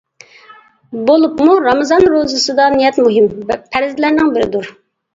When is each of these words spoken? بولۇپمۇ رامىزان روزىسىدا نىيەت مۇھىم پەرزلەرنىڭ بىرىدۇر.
بولۇپمۇ 1.09 1.59
رامىزان 1.67 2.09
روزىسىدا 2.15 2.73
نىيەت 2.79 3.01
مۇھىم 3.07 3.31
پەرزلەرنىڭ 3.55 4.37
بىرىدۇر. 4.37 4.77